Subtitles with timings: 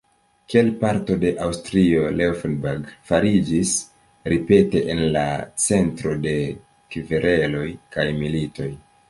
[0.51, 3.75] Kiel parto de Aŭstrio Laufenburg fariĝis
[4.35, 5.27] ripete en la
[5.67, 6.35] centro de
[6.97, 7.65] kvereloj
[7.99, 8.73] kaj militoj.